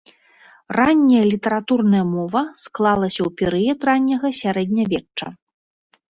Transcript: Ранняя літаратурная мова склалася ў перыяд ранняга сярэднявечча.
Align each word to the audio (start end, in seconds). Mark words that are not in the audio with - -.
Ранняя 0.77 1.25
літаратурная 1.33 2.01
мова 2.13 2.41
склалася 2.63 3.19
ў 3.27 3.33
перыяд 3.41 3.79
ранняга 3.91 4.31
сярэднявечча. 4.41 5.27